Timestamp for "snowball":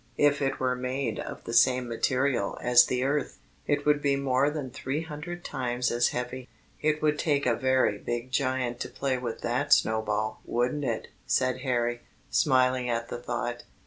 9.73-10.39